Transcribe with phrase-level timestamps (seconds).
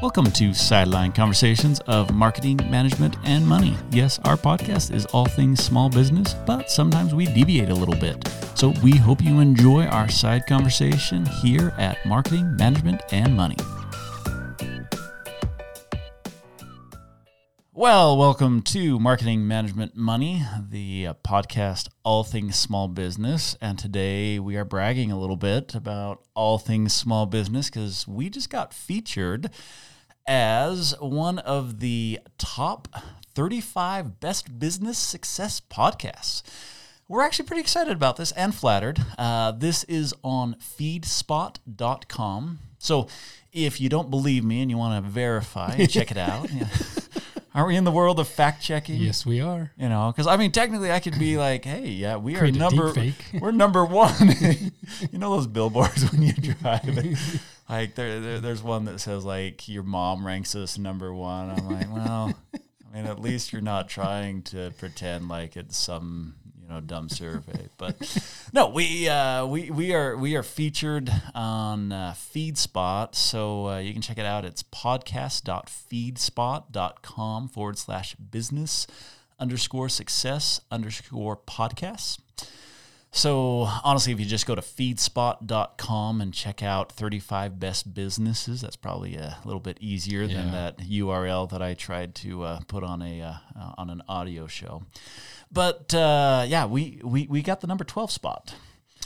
[0.00, 3.76] Welcome to Sideline Conversations of Marketing, Management, and Money.
[3.90, 8.26] Yes, our podcast is all things small business, but sometimes we deviate a little bit.
[8.54, 13.56] So we hope you enjoy our side conversation here at Marketing, Management, and Money.
[17.74, 23.54] Well, welcome to Marketing Management Money, the uh, podcast all things small business.
[23.60, 28.30] And today we are bragging a little bit about all things small business because we
[28.30, 29.50] just got featured
[30.26, 32.88] as one of the top
[33.34, 36.42] 35 best business success podcasts.
[37.08, 39.00] We're actually pretty excited about this and flattered.
[39.18, 42.58] Uh, this is on feedspot.com.
[42.78, 43.08] So
[43.52, 46.52] if you don't believe me and you want to verify, check it out.
[46.52, 46.68] Yeah.
[47.52, 48.96] Aren't we in the world of fact checking?
[48.96, 49.72] Yes, we are.
[49.76, 52.58] You know, because I mean, technically, I could be like, "Hey, yeah, we Create are
[52.58, 52.94] number,
[53.40, 54.12] we're number one."
[55.10, 56.84] you know those billboards when you drive,
[57.70, 61.50] like there, there, there's one that says like your mom ranks us number one.
[61.50, 66.34] I'm like, well, I mean, at least you're not trying to pretend like it's some
[66.60, 67.68] you know dumb survey.
[67.78, 67.96] But
[68.52, 73.92] no, we uh, we we are we are featured on uh, FeedSpot, so uh, you
[73.92, 74.44] can check it out.
[74.44, 78.88] It's podcast.feedspot.com forward slash business
[79.38, 82.18] underscore success underscore podcasts.
[83.12, 88.76] So honestly, if you just go to feedspot.com and check out 35 best businesses, that's
[88.76, 93.02] probably a little bit easier than that URL that I tried to uh, put on
[93.02, 94.84] a uh, uh, on an audio show.
[95.50, 98.54] But uh, yeah, we, we we got the number 12 spot.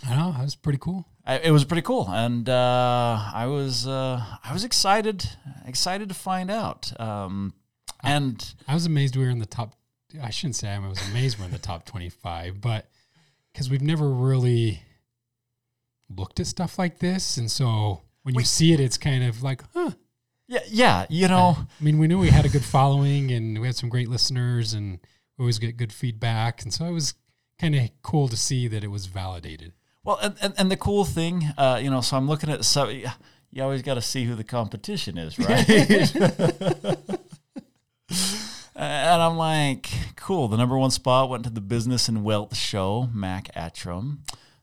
[0.07, 1.07] I know that was pretty cool.
[1.27, 5.27] I, it was pretty cool, and uh, I was uh, I was excited
[5.65, 6.93] excited to find out.
[7.01, 7.55] Um,
[8.03, 9.75] and I was amazed we were in the top.
[10.23, 12.87] I shouldn't say I was amazed we're in the top twenty-five, but
[13.55, 14.83] because we've never really
[16.15, 19.63] looked at stuff like this, and so when you see it, it's kind of like,
[19.73, 19.93] huh.
[20.49, 21.57] yeah, yeah, you know.
[21.59, 24.75] I mean, we knew we had a good following, and we had some great listeners,
[24.75, 24.99] and
[25.39, 27.15] we always get good feedback, and so it was
[27.61, 29.73] kind of cool to see that it was validated.
[30.03, 32.89] Well, and, and, and the cool thing, uh, you know, so I'm looking at so
[32.89, 35.65] you always got to see who the competition is, right?
[38.77, 40.49] and I'm like, cool.
[40.49, 44.19] The number one spot went to the Business and Wealth Show, Mac Attram.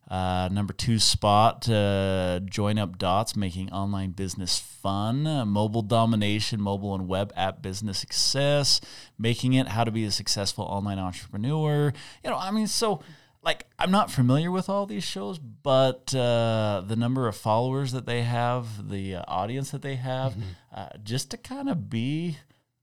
[0.10, 5.26] Uh, number two spot, uh, Join Up Dots, making online business fun.
[5.26, 8.82] Uh, mobile domination, mobile and web app business success,
[9.18, 11.94] making it how to be a successful online entrepreneur.
[12.26, 13.02] You know, I mean, so
[13.42, 18.06] like I'm not familiar with all these shows, but uh, the number of followers that
[18.06, 20.36] they have, the uh, audience that they have,
[20.76, 22.38] uh, just to kind of be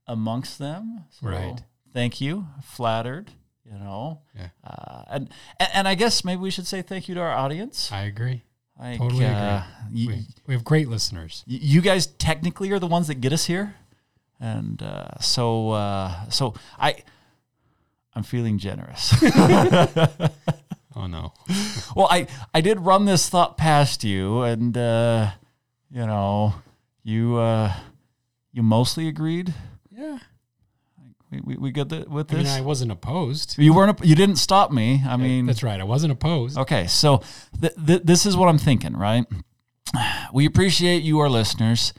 [0.09, 1.05] amongst them.
[1.11, 1.63] So Right.
[1.93, 2.47] Thank you.
[2.63, 3.31] Flattered.
[3.63, 4.21] You know.
[4.35, 4.47] Yeah.
[4.63, 5.29] Uh, and,
[5.73, 7.91] and I guess maybe we should say thank you to our audience.
[7.91, 8.41] I agree.
[8.79, 9.35] Like, Totally agree.
[9.37, 9.61] uh,
[9.93, 11.43] y- We, we have great listeners.
[11.45, 13.75] you guys technically are the ones that get us here,
[14.39, 16.95] and uh, so uh, so I
[18.15, 19.13] I'm feeling generous.
[20.95, 21.31] Oh no,
[21.95, 25.31] well, I I did run this thought past you, and uh,
[25.91, 26.55] you know
[27.03, 27.71] you uh,
[28.51, 29.53] you mostly agreed.
[29.99, 30.19] Yeah.
[31.31, 32.53] We we, we good with I mean, this.
[32.53, 33.57] I wasn't opposed.
[33.57, 34.03] you weren't.
[34.03, 35.03] You didn't stop me.
[35.07, 35.79] I mean, That's right.
[35.79, 36.57] I wasn't opposed.
[36.57, 37.21] Okay, so
[37.61, 39.25] th- th- this is what I'm thinking, right?
[40.33, 41.93] We appreciate you, our listeners.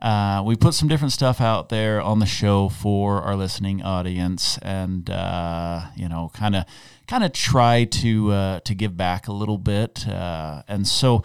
[0.00, 4.58] Uh, we put some different stuff out there on the show for our listening audience,
[4.62, 6.64] and uh, you know, kind of,
[7.08, 10.06] kind of try to uh, to give back a little bit.
[10.06, 11.24] Uh, and so,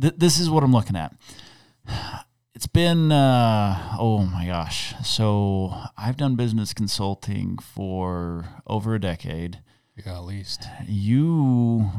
[0.00, 1.14] th- this is what I'm looking at.
[2.56, 9.60] It's been uh, oh my gosh, so I've done business consulting for over a decade
[9.94, 10.66] Yeah, at least.
[10.88, 11.90] you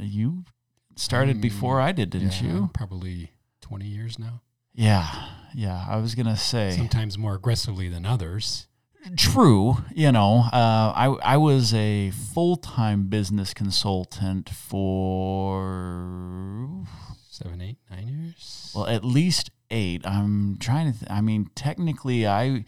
[0.00, 0.44] you
[0.96, 2.70] started Um, before I did, didn't Yeah, you?
[2.72, 4.40] Probably 20 years now.
[4.72, 5.06] Yeah,
[5.54, 5.84] yeah.
[5.86, 8.68] I was gonna say Sometimes more aggressively than others.
[9.18, 9.84] true.
[9.94, 16.06] You know, uh, I I was a full time business consultant for
[17.28, 18.72] Seven, eight, nine years.
[18.74, 20.06] well at least eight.
[20.06, 20.98] I'm trying to.
[20.98, 22.64] Th- I mean, technically, I.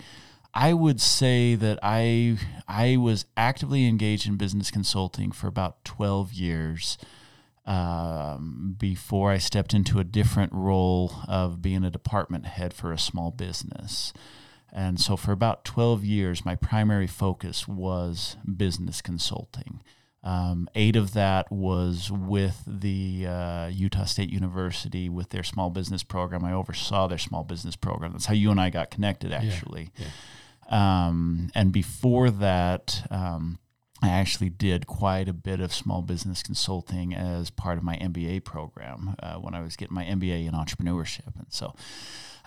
[0.55, 6.33] I would say that I I was actively engaged in business consulting for about 12
[6.33, 6.99] years
[7.69, 12.99] um, before I stepped into a different role of being a department head for a
[12.99, 14.15] small business.
[14.73, 19.83] And so for about 12 years, my primary focus was business consulting.
[20.25, 26.03] Um, eight of that was with the uh, Utah State University with their small business
[26.03, 26.44] program.
[26.44, 28.12] I oversaw their small business program.
[28.12, 29.91] That's how you and I got connected, actually.
[29.97, 30.09] yeah.
[30.69, 33.59] Um, and before that, um,
[34.03, 38.44] I actually did quite a bit of small business consulting as part of my MBA
[38.44, 41.35] program uh, when I was getting my MBA in entrepreneurship.
[41.37, 41.75] And so,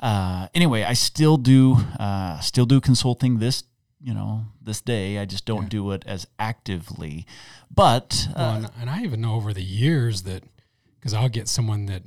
[0.02, 3.64] uh, anyway, I still do uh, still do consulting this
[4.04, 5.18] you know this day.
[5.20, 5.70] I just don't Yeah.
[5.70, 7.26] do it as actively.
[7.74, 10.44] But uh, Well, and, and I even know over the years that
[11.00, 12.04] because I'll get someone that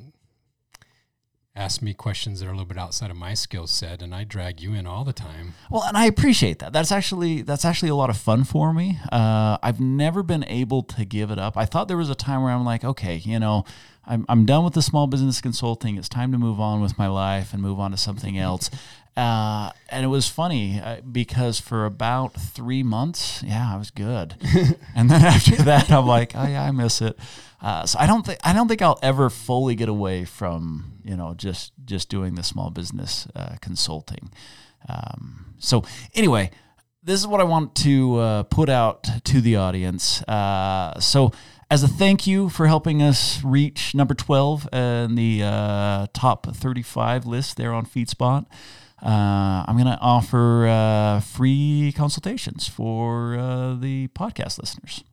[1.56, 4.24] asks me questions that are a little bit outside of my skill set, and I
[4.24, 5.54] drag you in all the time.
[5.70, 6.72] Well, and I appreciate that.
[6.72, 8.98] That's actually that's actually a lot of fun for me.
[9.12, 11.56] Uh, I've never been able to give it up.
[11.56, 13.64] I thought there was a time where I'm like, okay, you know,
[14.04, 15.96] I'm I'm done with the small business consulting.
[15.96, 18.68] It's time to move on with my life and move on to something else.
[19.16, 24.34] Uh, and it was funny uh, because for about three months, yeah, I was good,
[24.96, 27.16] and then after that, I'm like, oh yeah, I miss it.
[27.60, 31.16] Uh, so I don't think I don't think I'll ever fully get away from you
[31.16, 34.30] know just just doing the small business uh, consulting.
[34.88, 36.50] Um, so anyway,
[37.02, 40.22] this is what I want to uh, put out to the audience.
[40.22, 41.32] Uh, so
[41.70, 47.26] as a thank you for helping us reach number 12 in the uh, top 35
[47.26, 48.46] list there on FeedSpot,
[49.04, 55.04] uh, I'm going to offer uh, free consultations for uh, the podcast listeners.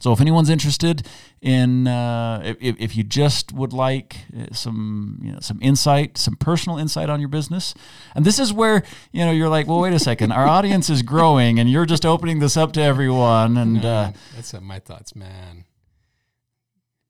[0.00, 1.06] So if anyone's interested
[1.40, 6.36] in, uh, if, if you just would like uh, some, you know, some insight, some
[6.36, 7.74] personal insight on your business,
[8.14, 11.02] and this is where you know you're like, well, wait a second, our audience is
[11.02, 15.64] growing, and you're just opening this up to everyone, and uh, that's my thoughts, man.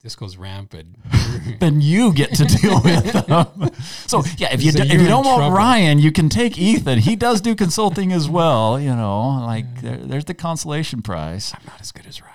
[0.02, 0.96] This goes rampant.
[1.60, 3.70] then you get to deal with them.
[4.06, 5.56] So yeah, if you So do, if you don't want trouble.
[5.56, 7.00] Ryan, you can take Ethan.
[7.00, 8.78] He does do consulting as well.
[8.78, 11.52] You know, like there, there's the consolation prize.
[11.54, 12.34] I'm not as good as Ryan.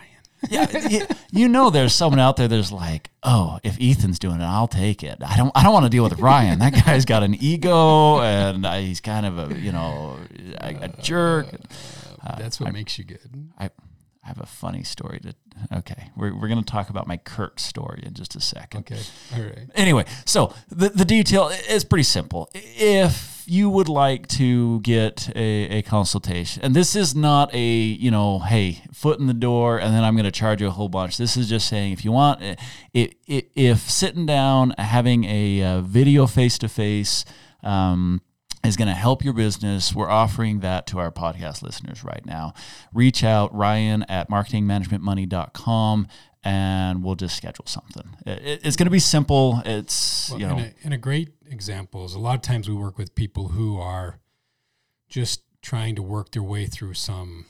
[0.50, 4.44] yeah, you, you know, there's someone out there that's like, oh, if Ethan's doing it,
[4.44, 5.19] I'll take it.
[5.25, 6.59] I don't, I don't want to deal with Ryan.
[6.59, 10.18] That guy's got an ego, and uh, he's kind of a, you know,
[10.59, 11.48] a, a jerk.
[12.21, 13.21] Uh, That's what makes you good.
[13.57, 13.69] I,
[14.23, 15.35] I have a funny story to.
[15.77, 18.81] Okay, we're we're gonna talk about my curt story in just a second.
[18.81, 19.01] Okay.
[19.35, 19.69] All right.
[19.75, 22.49] Anyway, so the, the detail is pretty simple.
[22.53, 28.09] If you would like to get a, a consultation, and this is not a, you
[28.09, 30.87] know, hey, foot in the door, and then I'm going to charge you a whole
[30.87, 31.17] bunch.
[31.17, 32.41] This is just saying if you want,
[32.93, 37.25] if, if, if sitting down, having a, uh video face to face,
[38.65, 39.94] is going to help your business.
[39.94, 42.54] We're offering that to our podcast listeners right now.
[42.94, 46.07] Reach out, Ryan at marketingmanagementmoney.com,
[46.44, 48.15] and we'll just schedule something.
[48.25, 49.62] It- it's going to be simple.
[49.65, 52.69] It's, Well, you know, and, a, and a great example is a lot of times
[52.69, 54.19] we work with people who are
[55.09, 57.45] just trying to work their way through some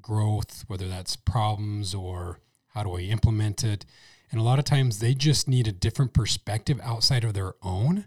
[0.00, 3.84] growth, whether that's problems or how do I implement it.
[4.30, 8.04] And a lot of times they just need a different perspective outside of their own.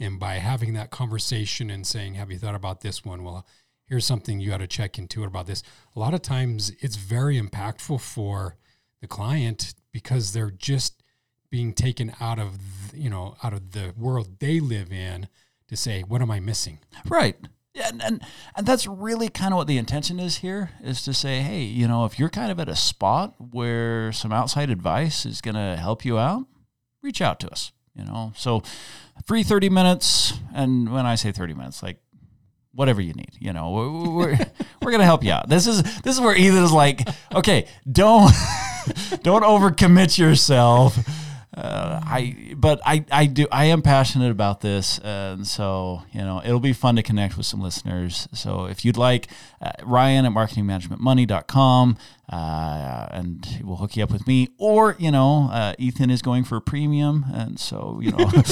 [0.00, 3.24] And by having that conversation and saying, Have you thought about this one?
[3.24, 3.46] Well,
[3.86, 5.62] here's something you got to check into about this.
[5.94, 8.56] A lot of times it's very impactful for
[9.00, 11.02] the client because they're just
[11.50, 12.58] being taken out of
[12.92, 15.28] you know out of the world they live in
[15.68, 17.36] to say what am i missing Right.
[17.74, 18.22] Yeah, and, and
[18.56, 21.88] and that's really kind of what the intention is here is to say, hey, you
[21.88, 25.76] know, if you're kind of at a spot where some outside advice is going to
[25.76, 26.46] help you out,
[27.02, 27.72] reach out to us.
[27.96, 28.62] You know, so
[29.26, 31.98] free thirty minutes, and when I say thirty minutes, like
[32.74, 33.36] whatever you need.
[33.38, 34.38] You know, we're we're,
[34.82, 35.48] we're gonna help you out.
[35.48, 38.32] This is this is where Ethan is like, okay, don't
[39.22, 40.98] don't overcommit yourself.
[41.56, 46.42] Uh, I but I I do I am passionate about this, and so you know
[46.44, 48.28] it'll be fun to connect with some listeners.
[48.32, 49.28] So if you'd like,
[49.62, 51.96] uh, Ryan at marketingmanagementmoney.com,
[52.32, 54.48] uh, and we'll hook you up with me.
[54.58, 58.30] Or you know, uh, Ethan is going for a premium, and so you know.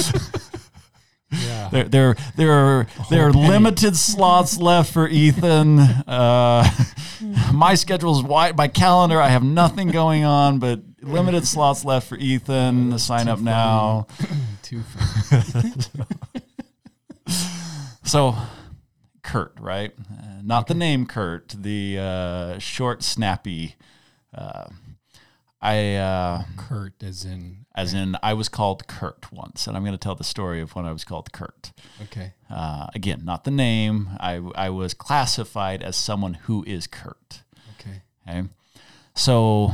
[1.31, 3.47] yeah There, there, there are there are penny.
[3.49, 5.79] limited slots left for Ethan.
[5.79, 6.69] Uh,
[7.53, 8.55] my schedule is wide.
[8.55, 12.97] My calendar, I have nothing going on, but limited slots left for Ethan.
[12.99, 14.07] Sign up now.
[14.63, 14.81] too.
[18.05, 18.35] So,
[19.23, 19.91] Kurt, right?
[19.97, 23.75] Uh, not the name Kurt, the uh, short, snappy.
[24.33, 24.65] Uh,
[25.61, 25.95] I.
[25.95, 29.97] Uh, curt as in as in, I was called Kurt once, and I'm going to
[29.97, 31.71] tell the story of when I was called Kurt.
[32.03, 34.09] okay Uh, again, not the name.
[34.19, 37.41] I, I was classified as someone who is curt.
[37.79, 38.47] okay Okay,
[39.15, 39.73] so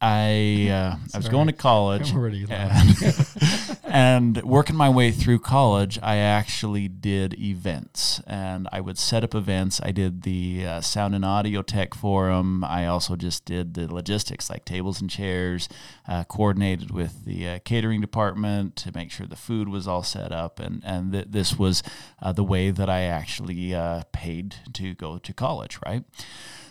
[0.00, 5.98] I uh, I was going to college and, and working my way through college.
[6.00, 9.80] I actually did events, and I would set up events.
[9.82, 12.62] I did the uh, sound and audio tech forum.
[12.62, 15.68] I also just did the logistics, like tables and chairs,
[16.06, 20.30] uh, coordinated with the uh, catering department to make sure the food was all set
[20.30, 21.82] up, and and th- this was
[22.22, 26.04] uh, the way that I actually uh, paid to go to college, right?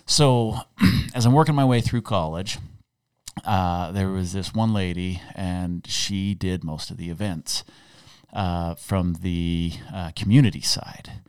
[0.05, 0.59] So,
[1.13, 2.59] as I'm working my way through college,
[3.45, 7.63] uh, there was this one lady, and she did most of the events.
[8.33, 11.21] uh, from the uh, community side.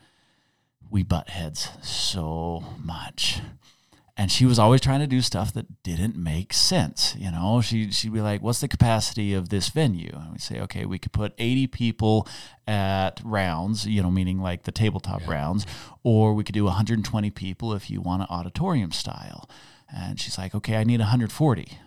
[0.90, 3.40] We butt heads so much
[4.18, 7.14] and she was always trying to do stuff that didn't make sense.
[7.16, 10.60] You know, she she'd be like, "What's the capacity of this venue?" And we say,
[10.60, 12.26] "Okay, we could put 80 people
[12.66, 15.30] at rounds, you know, meaning like the tabletop yeah.
[15.30, 15.66] rounds,
[16.02, 19.48] or we could do 120 people if you want an auditorium style."
[19.94, 21.78] And she's like, "Okay, I need 140."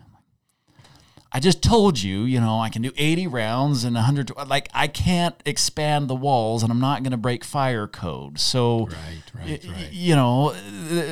[1.34, 4.32] I just told you, you know, I can do 80 rounds and 100.
[4.46, 8.38] Like, I can't expand the walls and I'm not going to break fire code.
[8.38, 9.92] So, right, right, right.
[9.92, 10.52] you know,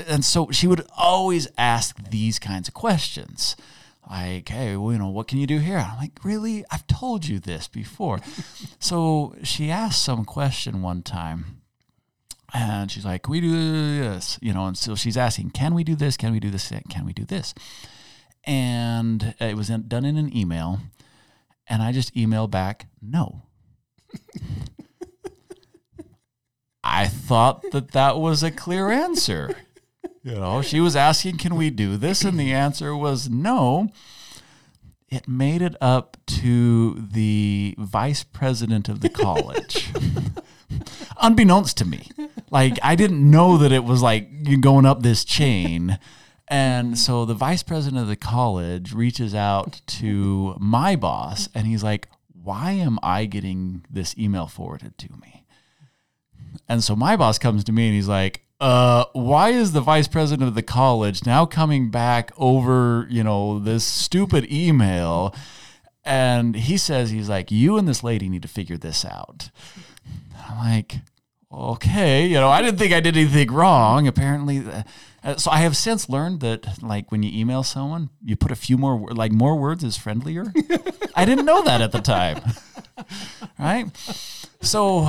[0.06, 3.56] and so she would always ask these kinds of questions.
[4.10, 5.78] Like, hey, well, you know, what can you do here?
[5.78, 6.64] I'm like, really?
[6.70, 8.18] I've told you this before.
[8.78, 11.62] so she asked some question one time
[12.52, 14.38] and she's like, can we do this?
[14.42, 16.16] You know, and so she's asking, can we do this?
[16.16, 16.72] Can we do this?
[16.90, 17.54] Can we do this?
[18.44, 20.80] And it was in, done in an email,
[21.68, 23.42] and I just emailed back no.
[26.82, 29.54] I thought that that was a clear answer.
[30.22, 33.88] You know, she was asking, "Can we do this?" and the answer was no.
[35.08, 39.90] It made it up to the vice president of the college.
[41.20, 42.08] Unbeknownst to me.
[42.50, 45.98] Like I didn't know that it was like going up this chain.
[46.50, 51.84] And so the vice president of the college reaches out to my boss and he's
[51.84, 52.08] like,
[52.42, 55.44] Why am I getting this email forwarded to me?
[56.68, 60.06] And so my boss comes to me and he's like, uh, why is the vice
[60.06, 65.34] president of the college now coming back over, you know, this stupid email?
[66.04, 69.50] And he says, he's like, you and this lady need to figure this out.
[70.48, 70.96] I'm like,
[71.52, 74.06] okay, you know, I didn't think I did anything wrong.
[74.06, 74.62] Apparently,
[75.22, 78.56] uh, so I have since learned that, like, when you email someone, you put a
[78.56, 80.52] few more, like, more words is friendlier.
[81.14, 82.40] I didn't know that at the time,
[83.58, 83.86] right?
[84.62, 85.08] So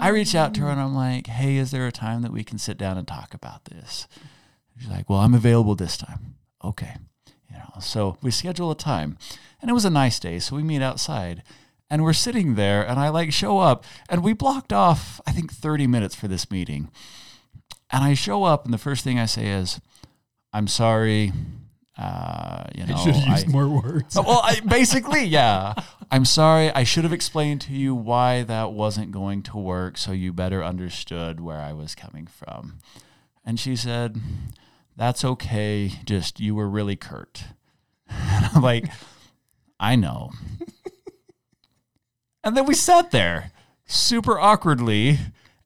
[0.00, 2.44] I reach out to her and I'm like, "Hey, is there a time that we
[2.44, 4.06] can sit down and talk about this?"
[4.78, 6.34] She's like, "Well, I'm available this time."
[6.64, 6.96] Okay,
[7.48, 7.80] you know.
[7.80, 9.18] So we schedule a time,
[9.60, 11.42] and it was a nice day, so we meet outside
[11.92, 15.52] and we're sitting there and I like show up and we blocked off I think
[15.52, 16.90] 30 minutes for this meeting.
[17.92, 19.80] And I show up and the first thing I say is
[20.52, 21.32] I'm sorry
[21.98, 24.16] uh, you know, I should have used I, more words.
[24.16, 25.74] well, I, basically, yeah.
[26.10, 26.70] I'm sorry.
[26.70, 30.64] I should have explained to you why that wasn't going to work, so you better
[30.64, 32.78] understood where I was coming from.
[33.44, 34.18] And she said,
[34.96, 35.92] "That's okay.
[36.04, 37.44] Just you were really curt."
[38.08, 38.86] And I'm like,
[39.78, 40.30] "I know."
[42.44, 43.52] And then we sat there
[43.86, 45.18] super awkwardly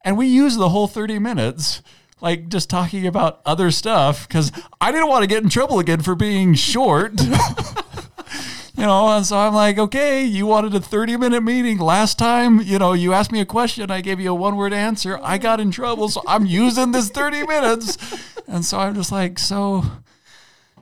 [0.04, 1.82] and we used the whole 30 minutes
[2.20, 6.00] like just talking about other stuff because I didn't want to get in trouble again
[6.00, 7.20] for being short.
[8.76, 12.60] you know, and so I'm like, okay, you wanted a 30 minute meeting last time.
[12.60, 15.18] You know, you asked me a question, I gave you a one word answer.
[15.22, 17.98] I got in trouble, so I'm using this 30 minutes.
[18.46, 19.84] And so I'm just like, so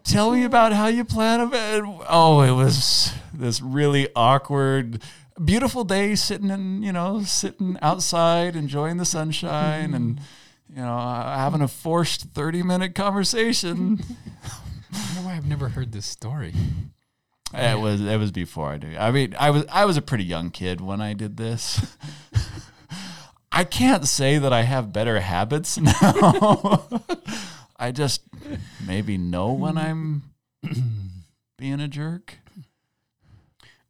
[0.04, 1.82] tell me about how you plan it.
[2.08, 5.02] Oh, it was this really awkward
[5.42, 10.24] beautiful day sitting in, you know, sitting outside, enjoying the sunshine and, mm-hmm.
[10.68, 14.00] You know, uh, having a forced 30 minute conversation.
[14.92, 16.54] I know why I've never heard this story.
[17.52, 18.97] It was it was before I did.
[18.97, 21.97] I mean, I was I was a pretty young kid when I did this.
[23.52, 26.88] I can't say that I have better habits now.
[27.76, 28.23] I just
[28.85, 30.23] maybe know when I'm
[31.59, 32.38] being a jerk.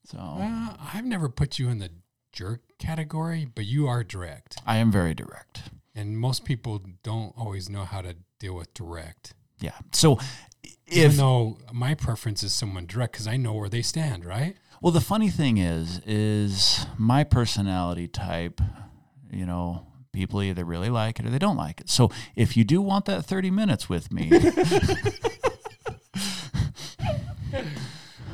[0.04, 1.88] So well, I've never put you in the
[2.33, 4.59] jerk category, but you are direct.
[4.66, 5.62] I am very direct.
[5.94, 9.34] And most people don't always know how to deal with direct.
[9.60, 9.78] Yeah.
[9.92, 10.18] So
[10.62, 14.56] if Even though my preference is someone direct because I know where they stand, right?
[14.82, 18.60] Well, the funny thing is, is my personality type,
[19.30, 21.88] you know, people either really like it or they don't like it.
[21.88, 24.28] So if you do want that 30 minutes with me,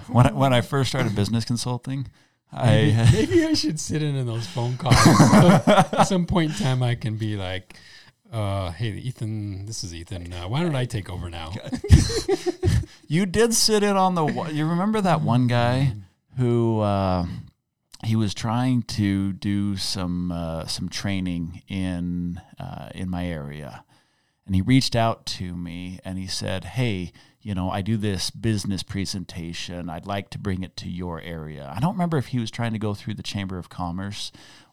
[0.08, 2.08] when I, when I first started business consulting,
[2.52, 4.94] maybe, I maybe I should sit in on those phone calls.
[5.66, 7.76] At some point in time, I can be like,
[8.32, 10.32] uh, "Hey, Ethan, this is Ethan.
[10.32, 11.52] Uh, why don't I take over now?"
[13.08, 14.26] you did sit in on the.
[14.52, 15.94] You remember that one guy
[16.38, 17.26] who uh,
[18.04, 23.84] he was trying to do some uh, some training in uh, in my area,
[24.46, 27.12] and he reached out to me and he said, "Hey."
[27.42, 29.88] You know, I do this business presentation.
[29.88, 31.72] I'd like to bring it to your area.
[31.74, 34.30] I don't remember if he was trying to go through the Chamber of Commerce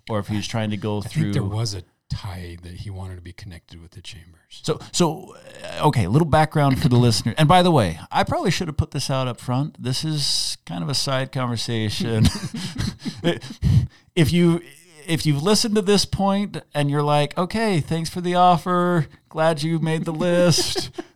[0.10, 1.34] or if he was trying to go I through.
[1.34, 4.62] there was a tie that he wanted to be connected with the chambers.
[4.64, 7.34] So, so uh, okay, a little background for the listener.
[7.38, 9.82] And by the way, I probably should have put this out up front.
[9.82, 12.26] This is kind of a side conversation.
[14.16, 14.62] if you
[15.08, 19.64] if you've listened to this point and you're like, okay, thanks for the offer, glad
[19.64, 20.92] you made the list.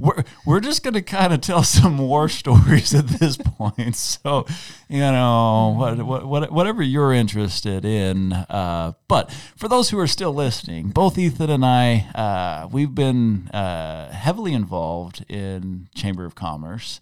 [0.00, 3.96] we're we're just gonna kind of tell some war stories at this point.
[3.96, 4.46] So,
[4.88, 8.32] you know, what, what, whatever you're interested in.
[8.32, 13.48] Uh, but for those who are still listening, both Ethan and I, uh, we've been
[13.48, 17.00] uh, heavily involved in Chamber of Commerce.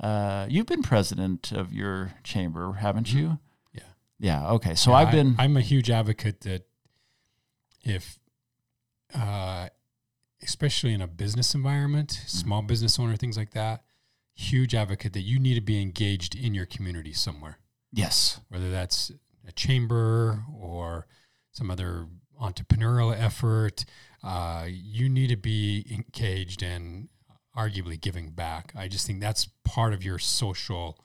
[0.00, 3.38] Uh, you've been president of your chamber, haven't you?
[3.74, 3.82] Yeah.
[4.18, 4.50] Yeah.
[4.52, 4.74] Okay.
[4.74, 5.36] So Yeah, I've I- been.
[5.38, 6.66] I'm a huge advocate that
[7.84, 8.18] if,
[9.14, 9.68] uh,
[10.42, 12.26] especially in a business environment, Mm-hmm.
[12.28, 13.82] small business owner, things like that,
[14.34, 17.58] huge advocate that you need to be engaged in your community somewhere,
[17.92, 18.40] yes.
[18.48, 19.10] whether that's
[19.46, 21.06] a chamber or
[21.52, 22.06] some other
[22.40, 23.84] entrepreneurial effort.
[24.22, 27.08] Uh, you need to be engaged and
[27.56, 28.72] arguably giving back.
[28.76, 30.98] I just think that's part of your social.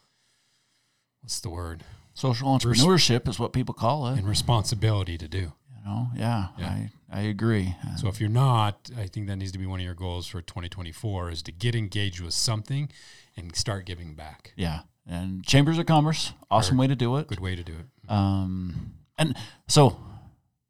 [1.22, 1.84] What's the word?
[2.14, 4.18] Social entrepreneurship is what people call it.
[4.20, 5.54] And responsibility to do.
[5.70, 6.68] You know, yeah, Yeah.
[6.68, 7.76] I, I agree.
[7.98, 10.42] So if you're not, I think that needs to be one of your goals for
[10.42, 12.90] 2024 is to get engaged with something
[13.38, 14.52] and start giving back.
[14.58, 17.28] yeah, and chambers of commerce, awesome Or- way to do it.
[17.28, 18.12] Good way to do it.
[18.12, 19.36] Um, and
[19.68, 19.98] so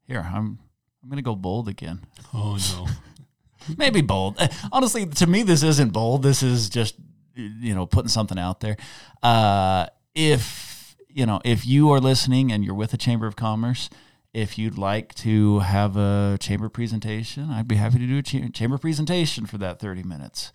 [0.07, 0.59] here I'm
[1.01, 2.01] I'm gonna go bold again.
[2.33, 2.87] Oh no.
[3.77, 4.35] Maybe bold.
[4.39, 6.21] Eh, Honestly, to me, this isn't bold.
[6.21, 6.95] This is just
[7.35, 8.77] you know putting something out there.
[9.23, 13.89] Uh, if you know if you are listening and you're with a chamber of commerce.
[14.35, 18.49] If you'd like to have a chamber presentation, I'd be happy to do a cha-
[18.53, 20.51] chamber presentation for that 30 minutes.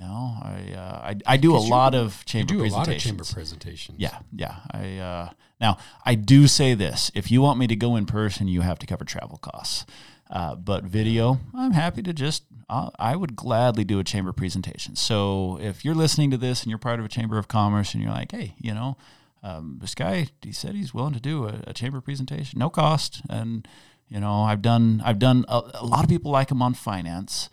[0.00, 2.88] You know, I uh, I, I do a lot of you chamber do a presentations.
[2.88, 3.98] lot of chamber presentations.
[4.00, 4.56] Yeah, yeah.
[4.70, 5.30] I uh,
[5.60, 8.78] now I do say this: if you want me to go in person, you have
[8.78, 9.84] to cover travel costs.
[10.30, 12.44] Uh, but video, I'm happy to just.
[12.70, 14.94] Uh, I would gladly do a chamber presentation.
[14.94, 18.02] So if you're listening to this and you're part of a chamber of commerce and
[18.02, 18.96] you're like, hey, you know,
[19.42, 23.22] um, this guy, he said he's willing to do a, a chamber presentation, no cost,
[23.28, 23.66] and
[24.08, 25.44] you know, I've done, I've done.
[25.48, 27.50] A, a lot of people like him on finance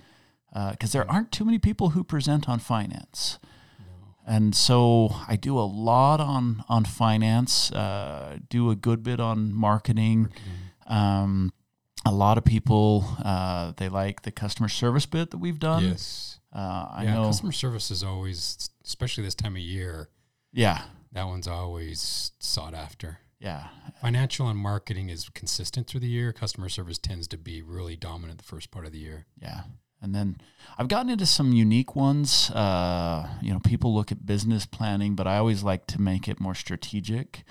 [0.72, 3.40] because there aren't too many people who present on finance.
[4.28, 9.54] And so I do a lot on on finance, uh, do a good bit on
[9.54, 10.30] marketing.
[10.88, 11.54] Um,
[12.06, 15.84] a lot of people uh, they like the customer service bit that we've done.
[15.84, 16.40] Yes.
[16.54, 17.26] Uh, I yeah, know.
[17.26, 20.10] customer service is always, especially this time of year,
[20.54, 20.84] Yeah,
[21.16, 23.20] that one's always sought after.
[23.40, 23.70] yeah,
[24.02, 26.32] Financial and marketing is consistent through the year.
[26.32, 29.26] Customer service tends to be really dominant the first part of the year.
[29.42, 29.62] yeah.
[30.02, 30.38] And then
[30.78, 32.52] I've gotten into some unique ones.
[32.52, 36.40] Uh, you know, people look at business planning, but I always like to make it
[36.40, 37.44] more strategic.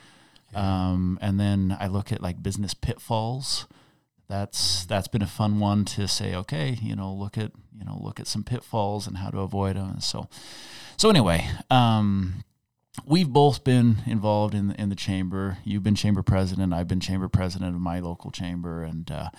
[0.55, 3.67] Um, and then I look at like business pitfalls.
[4.29, 6.35] That's that's been a fun one to say.
[6.37, 9.75] Okay, you know, look at you know look at some pitfalls and how to avoid
[9.75, 9.91] them.
[9.91, 10.29] And so,
[10.97, 12.45] so anyway, um,
[13.05, 15.59] we've both been involved in the, in the chamber.
[15.65, 16.73] You've been chamber president.
[16.73, 19.31] I've been chamber president of my local chamber, and uh,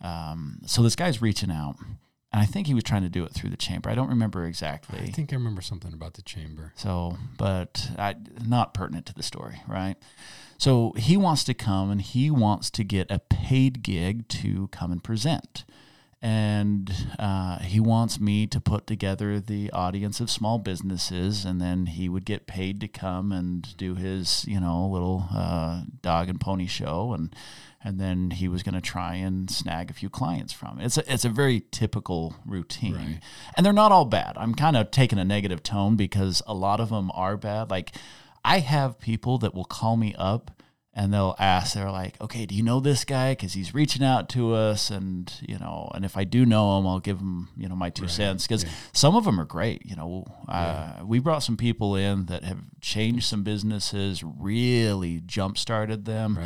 [0.00, 1.76] um, so this guy's reaching out,
[2.32, 3.88] and I think he was trying to do it through the chamber.
[3.88, 5.00] I don't remember exactly.
[5.00, 6.72] I think I remember something about the chamber.
[6.76, 9.96] So, but I, not pertinent to the story, right?
[10.58, 14.90] So he wants to come and he wants to get a paid gig to come
[14.90, 15.64] and present.
[16.20, 21.86] And uh, he wants me to put together the audience of small businesses, and then
[21.86, 26.40] he would get paid to come and do his, you know, little uh, dog and
[26.40, 27.34] pony show, and
[27.84, 30.86] and then he was going to try and snag a few clients from it.
[30.86, 33.20] It's a, it's a very typical routine, Right.
[33.56, 34.32] and they're not all bad.
[34.36, 37.70] I'm kind of taking a negative tone because a lot of them are bad.
[37.70, 37.92] Like
[38.44, 40.50] I have people that will call me up
[40.98, 43.30] and they'll ask, they're like, okay, do you know this guy?
[43.30, 46.88] Because he's reaching out to us, and you know, and if I do know him,
[46.88, 48.48] I'll give him, you know, my two Right, cents.
[48.48, 48.70] Because yeah.
[48.92, 49.86] some of them are great.
[49.86, 55.56] You know, uh, we brought some people in that have changed some businesses, really jump
[55.56, 56.36] started them.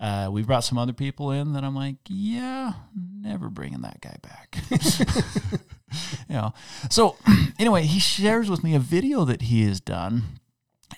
[0.00, 0.26] Right.
[0.26, 2.72] Uh, we brought some other people in that I'm like, yeah,
[3.20, 4.56] never bringing that guy back.
[6.30, 6.54] you know.
[6.88, 7.16] So
[7.58, 10.40] anyway, he shares with me a video that he has done,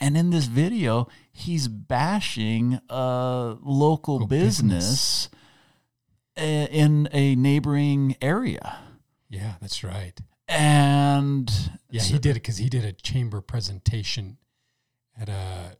[0.00, 5.28] and in this video, he's bashing a local Local business,
[6.38, 8.78] uh, in a neighboring area,
[9.28, 10.18] Yeah, that's right.
[10.48, 11.50] and
[11.90, 14.38] Yeah, so he did it because he did a chamber presentation
[15.20, 15.76] at a.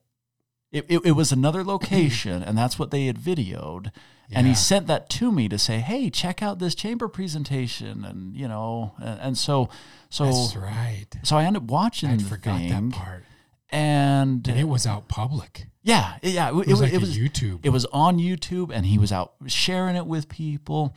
[0.72, 3.90] It, it, it was another location, and that's what they had videoed.
[4.32, 8.36] And he sent that to me to say, "Hey, check out this chamber presentation," and
[8.36, 9.68] you know, and, and so,
[10.08, 11.06] so, That's right.
[11.24, 13.24] so I ended up watching I forgot thing, that part.
[13.72, 15.66] And And it was out public.
[15.82, 17.60] yeah, yeah, it, It was like it was YouTube.
[17.62, 20.94] it was on YouTube, and he was out sharing it with people.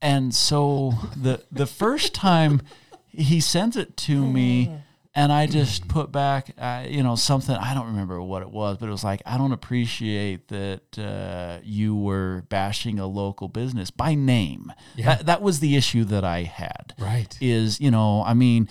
[0.00, 2.62] And so the the first time
[3.10, 4.70] he sends it to me,
[5.12, 8.76] and I just put back, uh, you know, something I don't remember what it was,
[8.78, 13.90] but it was like I don't appreciate that uh, you were bashing a local business
[13.90, 14.72] by name.
[14.94, 15.16] Yeah.
[15.16, 16.94] That, that was the issue that I had.
[16.96, 17.36] Right.
[17.40, 18.68] Is you know, I mean,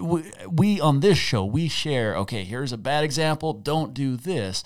[0.00, 2.16] we, we on this show we share.
[2.16, 3.52] Okay, here's a bad example.
[3.52, 4.62] Don't do this.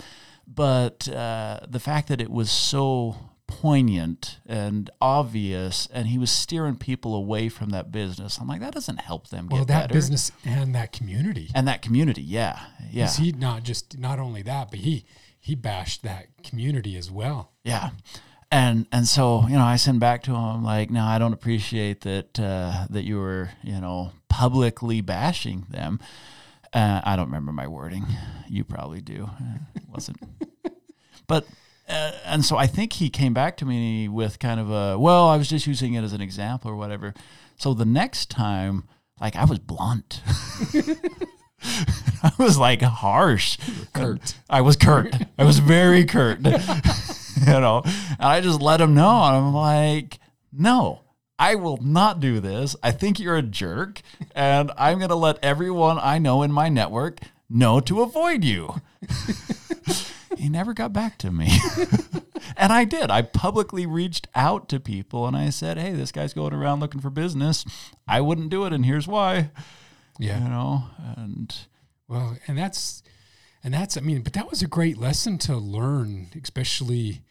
[0.47, 6.77] But uh, the fact that it was so poignant and obvious, and he was steering
[6.77, 8.39] people away from that business.
[8.41, 9.95] I'm like, that doesn't help them Well, get that better.
[9.95, 11.51] business and that community.
[11.55, 12.59] and that community, yeah,
[12.91, 15.05] yeah, He not just not only that, but he
[15.39, 17.53] he bashed that community as well.
[17.65, 17.91] yeah.
[18.53, 22.01] And and so you know, I send back to him like, no, I don't appreciate
[22.01, 24.11] that uh, that you were you know
[24.41, 26.01] publicly bashing them.
[26.73, 28.07] Uh, I don't remember my wording.
[28.49, 29.29] You probably do.
[29.39, 30.19] Uh, It wasn't,
[31.27, 31.47] but.
[31.89, 35.27] Uh, and so I think he came back to me with kind of a, well,
[35.27, 37.15] I was just using it as an example or whatever.
[37.57, 38.85] So the next time,
[39.21, 40.23] like I was blunt.
[42.23, 43.59] I was like harsh.
[43.93, 44.37] Curt.
[44.49, 45.17] I was curt.
[45.37, 46.39] I was very curt.
[46.47, 49.25] you know, and I just let him know.
[49.25, 50.21] And I'm like,
[50.53, 51.01] no,
[51.41, 52.77] I will not do this.
[52.83, 54.03] I think you're a jerk.
[54.35, 58.75] And I'm going to let everyone I know in my network know to avoid you.
[60.37, 61.49] he never got back to me.
[62.59, 63.11] and I did.
[63.11, 67.01] I publicly reached out to people and I said, hey, this guy's going around looking
[67.01, 67.65] for business.
[68.07, 68.75] I wouldn't do it.
[68.75, 69.51] And here's why.
[70.19, 70.45] Yeah.
[70.45, 70.83] You know,
[71.17, 71.57] and
[72.07, 73.03] Well, and that's
[73.65, 77.23] and that's I mean, but that was a great lesson to learn, especially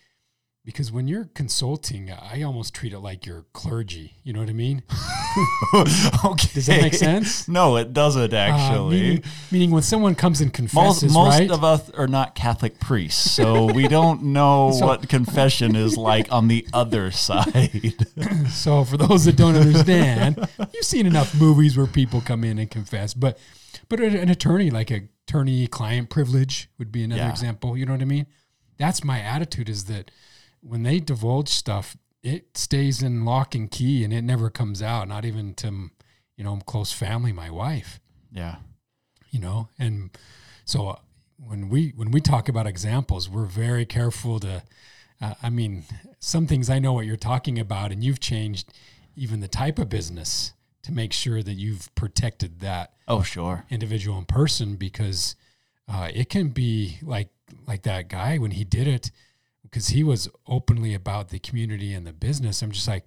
[0.69, 4.13] because when you're consulting, I almost treat it like you're clergy.
[4.23, 4.83] You know what I mean?
[5.73, 6.49] okay.
[6.53, 7.47] Does that make sense?
[7.47, 8.99] No, it doesn't Uh, actually.
[9.01, 11.49] meaning, meaning when someone comes and most confesses, most right?
[11.49, 16.31] of us are not Catholic priests, so we don't know So- what confession is like
[16.31, 18.05] on the other side.
[18.51, 20.37] So for those that don't understand,
[20.71, 23.39] you've seen enough movies where people come in and confess, but
[23.87, 27.29] but an attorney like a attorney client privilege would be another Yeah.
[27.31, 27.75] example.
[27.75, 28.27] You know what I mean?
[28.77, 30.09] That's my attitude is that
[30.61, 35.07] when they divulge stuff, it stays in lock and key and it never comes out,
[35.07, 35.89] not even to
[36.35, 37.99] you know close family, my wife.
[38.31, 38.57] Yeah,
[39.31, 40.09] you know and
[40.65, 40.95] so uh,
[41.37, 44.63] when we when we talk about examples we're very careful to
[45.21, 45.83] uh, i mean
[46.19, 48.73] some things i know what you're talking about and you've changed
[49.15, 54.17] even the type of business to make sure that you've protected that oh sure, individual
[54.17, 55.35] in person because
[55.87, 57.29] uh, it can be like
[57.67, 59.11] like that guy when he did it
[59.69, 63.05] because he was openly about the community and the business i'm just like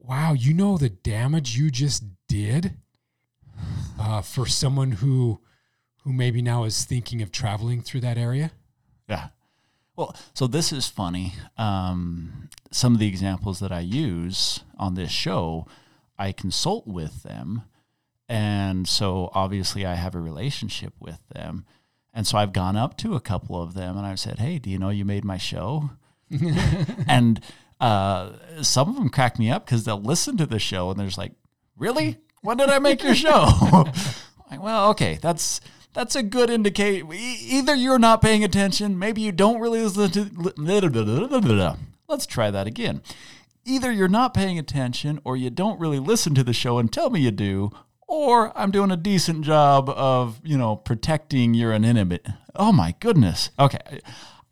[0.00, 2.74] wow you know the damage you just did
[3.98, 5.40] uh, for someone who
[6.02, 8.50] who maybe now is thinking of traveling through that area
[9.08, 9.28] yeah.
[9.96, 11.34] Well, so this is funny.
[11.56, 15.66] Um, some of the examples that I use on this show,
[16.18, 17.62] I consult with them,
[18.28, 21.66] and so obviously I have a relationship with them.
[22.14, 24.70] And so I've gone up to a couple of them and I've said, Hey, do
[24.70, 25.90] you know you made my show?
[27.08, 27.40] and
[27.80, 28.30] uh,
[28.62, 31.18] some of them crack me up because they'll listen to the show and they're just
[31.18, 31.32] like,
[31.76, 32.18] Really?
[32.42, 33.48] When did I make your show?
[34.50, 35.60] like, well, okay, that's
[35.94, 37.06] that's a good indicator.
[37.12, 40.30] Either you're not paying attention, maybe you don't really listen to.
[42.06, 43.00] Let's try that again.
[43.64, 47.08] Either you're not paying attention, or you don't really listen to the show and tell
[47.08, 47.70] me you do,
[48.14, 52.24] or I'm doing a decent job of, you know, protecting your anonymity.
[52.54, 53.50] Oh my goodness.
[53.58, 54.00] Okay.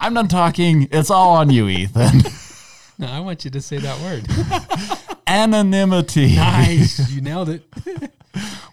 [0.01, 0.89] I'm done talking.
[0.91, 2.23] It's all on you, Ethan.
[2.99, 4.23] no i want you to say that word
[5.27, 6.37] Anonymity.
[6.37, 7.65] nice you nailed it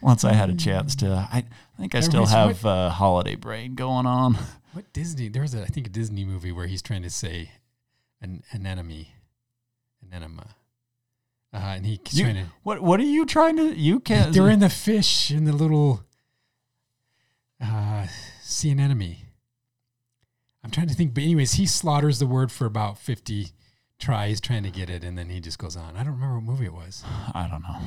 [0.02, 3.76] Once I had a chance to, I, I think I still have uh, holiday brain
[3.76, 4.38] going on.
[4.74, 7.52] what disney there was a, i think a disney movie where he's trying to say
[8.22, 9.08] an anemone
[10.06, 10.48] anenema
[11.54, 13.76] uh, and he- he's You- trying to What What are you trying to?
[13.76, 14.34] You can't.
[14.34, 16.04] They're in the fish in the little
[17.62, 18.08] uh,
[18.42, 19.18] sea anemone.
[20.64, 23.52] I'm trying to think, but anyways, he slaughters the word for about 50
[23.98, 25.96] tries trying to get it, and then he just goes on.
[25.98, 27.04] I don't remember what movie it was.
[27.34, 27.80] I don't know,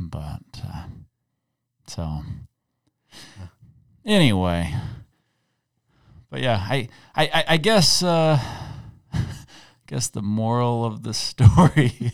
[0.00, 0.84] but uh,
[1.86, 2.20] so
[4.04, 4.72] anyway,
[6.30, 8.38] but yeah, I I I, I guess uh,
[9.86, 12.12] guess the moral of the story: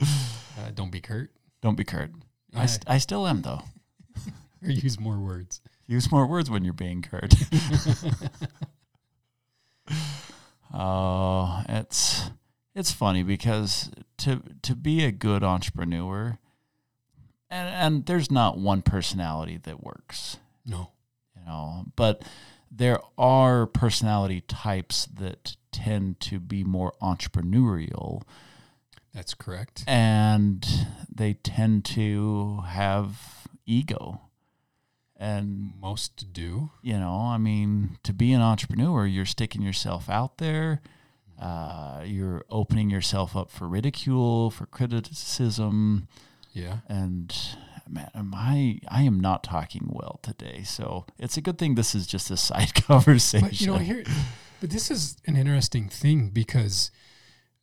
[0.00, 1.30] Uh, don't be curt
[1.62, 2.10] don't be curt.
[2.54, 3.62] I, st- I still am though.
[4.62, 5.60] or use more words.
[5.86, 7.34] Use more words when you're being curt.
[10.72, 12.30] Oh, it's
[12.74, 16.38] it's funny because to to be a good entrepreneur,
[17.50, 20.90] and and there's not one personality that works, No.
[21.36, 22.22] you know, but
[22.70, 28.22] there are personality types that tend to be more entrepreneurial
[29.16, 29.82] That's correct.
[29.88, 30.64] and
[31.12, 34.20] they tend to have ego.
[35.18, 36.70] And most do.
[36.82, 40.82] you know, I mean, to be an entrepreneur, you're sticking yourself out there.
[41.40, 46.06] Uh, you're opening yourself up for ridicule, for criticism,
[46.52, 46.78] Yeah.
[46.88, 47.34] and
[47.88, 50.62] man, am I I am not talking well today.
[50.64, 53.48] So it's a good thing this is just a side conversation.
[53.48, 54.04] But you know, here,
[54.60, 56.90] but this is an interesting thing because,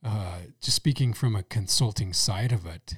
[0.03, 2.95] uh, just speaking from a consulting side of it,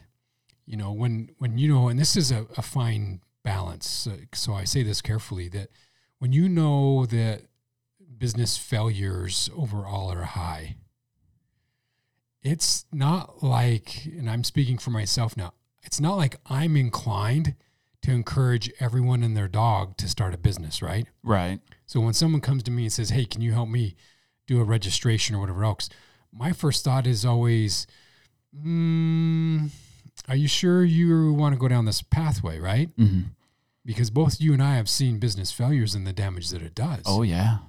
[0.66, 3.88] you know, when when you know, and this is a, a fine balance.
[3.88, 5.70] So, so I say this carefully that
[6.20, 7.44] when you know that
[8.18, 10.78] business failures overall are high,
[12.42, 15.54] it's not like, and I'm speaking for myself now.
[15.84, 17.56] It's not like I'm inclined
[18.02, 21.08] to encourage everyone and their dog to start a business, right?
[21.24, 21.60] right.
[21.86, 23.96] So when someone comes to me and says, "Hey, can you help me
[24.48, 25.90] do a registration or whatever else?"
[26.38, 27.88] My first thought is always,
[28.56, 29.70] mm,
[30.28, 33.22] "Are you sure you want to go down this pathway, right?" hmm
[33.86, 37.04] Because both you and I have seen business failures and the damage that it does.
[37.06, 37.60] Oh yeah.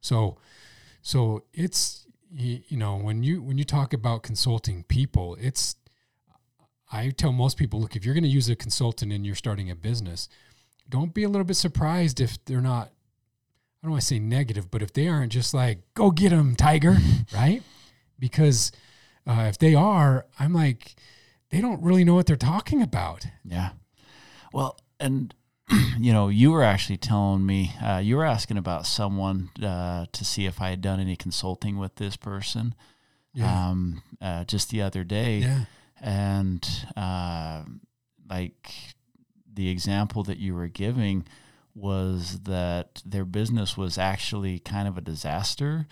[0.00, 0.38] So,
[1.02, 5.76] so it's you, you know when you when you talk about consulting people, it's
[6.90, 9.70] I tell most people, look, if you're going to use a consultant and you're starting
[9.70, 10.28] a business,
[10.88, 12.88] don't be a little bit surprised if they're not.
[12.88, 16.56] I don't want to say negative, but if they aren't just like, go get them,
[16.56, 16.96] tiger,
[17.34, 17.62] right?
[18.18, 18.72] Because
[19.26, 20.96] uh, if they are, I'm like,
[21.50, 23.26] they don't really know what they're talking about.
[23.44, 23.70] Yeah.
[24.52, 25.34] Well, and
[25.98, 30.24] you know, you were actually telling me uh, you were asking about someone uh, to
[30.24, 32.74] see if I had done any consulting with this person
[33.42, 35.64] um, uh, just the other day, yeah,
[36.00, 37.62] and uh,
[38.28, 38.72] like
[39.52, 41.26] the example that you were giving
[41.74, 45.86] was that their business was actually kind of a disaster,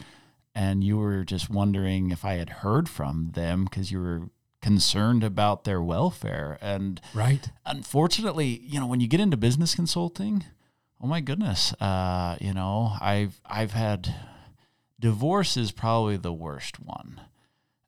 [0.55, 4.23] and you were just wondering if I had heard from them because you were
[4.63, 7.51] concerned about their welfare and right.
[7.67, 10.45] unfortunately, you know, when you get into business consulting,
[11.01, 14.15] oh my goodness, uh, you know, I've I've had
[14.99, 17.21] divorce is probably the worst one,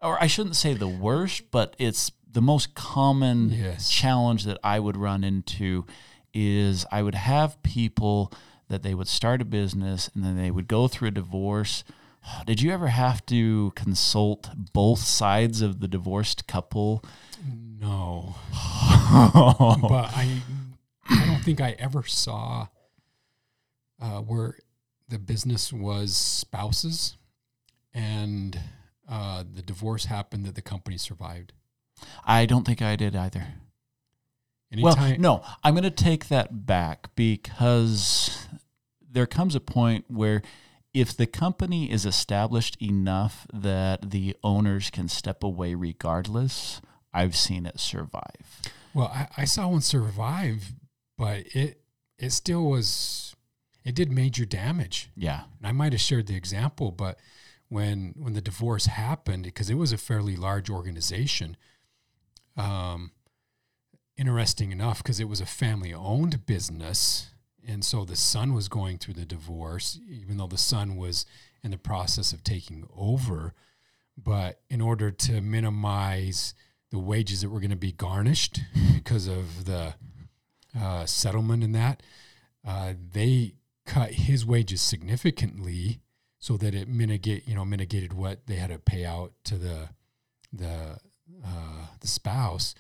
[0.02, 3.88] or I shouldn't say the worst, but it's the most common Yes.
[3.88, 5.86] challenge that I would run into
[6.34, 8.30] is I would have people
[8.68, 11.82] that they would start a business and then they would go through a divorce.
[12.46, 17.04] Did you ever have to consult both sides of the divorced couple?
[17.80, 18.34] No.
[19.10, 20.42] but I
[21.08, 22.68] I don't think I ever saw
[24.00, 24.58] uh, where
[25.08, 27.16] the business was spouses
[27.94, 28.58] and
[29.08, 31.52] uh, the divorce happened that the company survived.
[32.24, 33.46] I don't think I did either.
[34.72, 38.46] Anytime, Well, no, I'm going to take that back because
[39.08, 40.42] there comes a point where
[40.96, 46.80] if the company is established enough that the owners can step away regardless,
[47.12, 48.62] I've seen it survive.
[48.94, 50.72] well, I, I saw one survive,
[51.18, 51.82] but it
[52.18, 53.36] it still was
[53.84, 55.10] it did major damage.
[55.14, 55.42] Yeah.
[55.58, 57.18] And I might have shared the example, but
[57.68, 61.58] when when the divorce happened, because it was a fairly large organization,
[62.56, 63.10] um,
[64.16, 67.34] interesting enough, because it was a family owned business,
[67.66, 71.26] and so the son was going through the divorce, even though the son was
[71.62, 73.54] in the process of taking over.
[74.16, 76.54] But in order to minimize
[76.90, 78.60] the wages that were going to be garnished
[78.94, 79.94] because of the
[80.78, 82.02] uh, settlement and that,
[82.66, 86.00] uh, they cut his wages significantly
[86.38, 89.88] so that it mitigate you know mitigated what they had to pay out to the
[90.52, 90.98] the
[91.44, 92.74] uh, the spouse.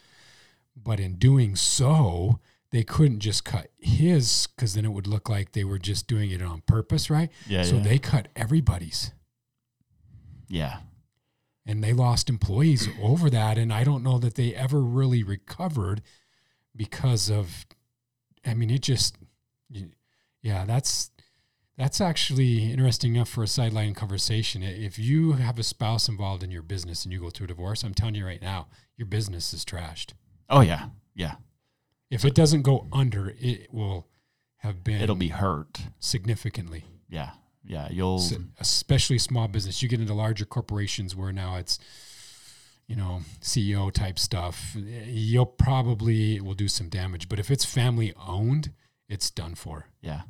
[0.76, 2.40] But in doing so,
[2.72, 6.30] they couldn't just cut his because then it would look like they were just doing
[6.30, 7.30] it on purpose, right?
[7.48, 7.62] Yeah.
[7.62, 7.82] so yeah.
[7.82, 9.12] they cut everybody's
[10.48, 10.78] yeah.
[11.64, 16.02] and they lost employees over that and i don't know that they ever really recovered
[16.76, 17.66] because of
[18.46, 19.16] i mean it just
[20.40, 21.10] yeah that's
[21.76, 26.52] that's actually interesting enough for a sideline conversation if you have a spouse involved in
[26.52, 29.52] your business and you go through a divorce i'm telling you right now your business
[29.52, 30.12] is trashed
[30.48, 30.86] Oh, yeah.
[31.14, 31.34] Yeah.
[32.10, 34.06] If it doesn't go under it will
[34.58, 35.80] have been It'll be hurt.
[36.00, 37.30] significantly Yeah.
[37.64, 37.88] Yeah.
[37.90, 39.82] You'll, S- especially small business.
[39.82, 41.78] You get into larger corporations where now it's,
[42.86, 44.76] you know, CEO type stuff.
[44.76, 47.28] You'll probably will do some damage.
[47.28, 48.70] But if it's family owned,
[49.08, 49.86] it's done for.
[50.00, 50.22] Yeah.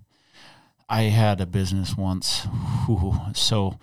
[0.88, 2.44] I had a business once.
[2.86, 3.14] Whew.
[3.34, 3.78] So,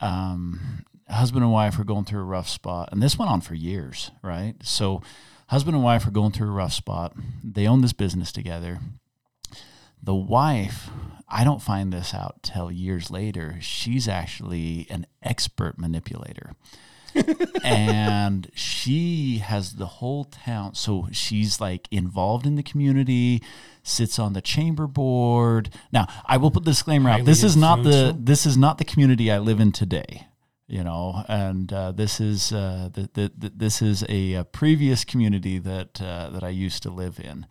[0.00, 3.54] um, husband and wife were going through a rough spot, and this went on for
[3.54, 4.54] years, right?
[4.62, 5.02] So,
[5.50, 7.14] husband and wife are going through a rough spot.
[7.42, 8.78] They own this business together.
[10.00, 10.90] The wife,
[11.28, 13.58] I don't find this out till years later.
[13.60, 16.52] She's actually an expert manipulator.
[17.64, 20.76] and she has the whole town.
[20.76, 23.42] So she's like involved in the community,
[23.82, 25.74] sits on the chamber board.
[25.92, 27.24] Now, I will put the disclaimer out.
[27.24, 30.28] This is not the this is not the community I live in today.
[30.70, 35.04] You know, and uh, this is uh, the, the, the, this is a, uh previous
[35.04, 37.44] community that uh, that I used to live in,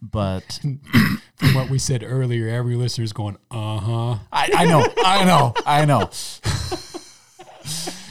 [0.00, 0.60] but
[1.42, 4.18] From what we said earlier, every listener is going, uh huh.
[4.32, 6.10] I, I know, I know, I know.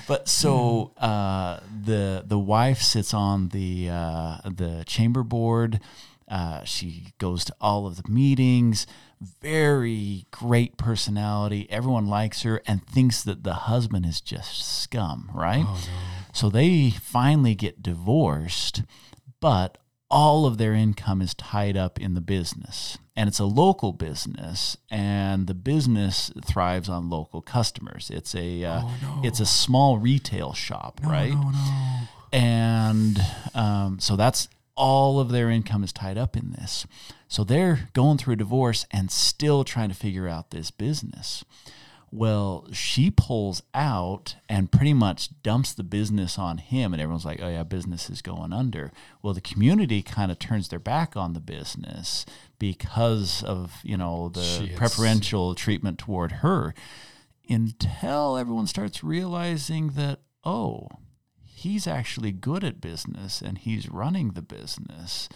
[0.08, 5.80] But so uh, the the wife sits on the uh, the chamber board.
[6.28, 8.86] Uh, she goes to all of the meetings.
[9.42, 11.68] Very great personality.
[11.70, 15.64] Everyone likes her and thinks that the husband is just scum, right?
[15.68, 15.84] Oh,
[16.34, 18.84] So they finally get divorced,
[19.40, 19.78] but
[20.10, 22.98] all of their income is tied up in the business.
[23.16, 28.10] And it's a local business, and the business thrives on local customers.
[28.10, 29.22] It's a uh, Oh, no.
[29.28, 31.34] it's a small retail shop, right?
[31.34, 32.00] No, no.
[32.32, 33.20] and
[33.54, 36.88] um, so that's all of their income is tied up in this.
[37.32, 41.46] So they're going through a divorce and still trying to figure out this business.
[42.12, 47.40] Well, she pulls out and pretty much dumps the business on him, and everyone's like,
[47.42, 48.92] "Oh yeah, business is going under."
[49.22, 52.26] Well, the community kind of turns their back on the business
[52.60, 54.76] because of you know the Shit.
[54.76, 56.74] preferential treatment toward her,
[57.48, 60.90] until everyone starts realizing that oh,
[61.46, 65.30] he's actually good at business and he's running the business.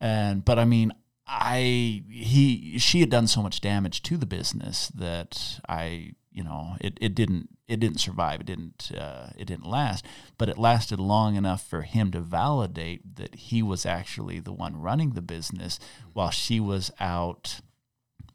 [0.00, 0.92] And but I mean,
[1.26, 6.76] I he she had done so much damage to the business that I you know
[6.80, 10.04] it, it didn't it didn't survive it didn't uh, it didn't last
[10.36, 14.76] but it lasted long enough for him to validate that he was actually the one
[14.80, 15.78] running the business
[16.12, 17.60] while she was out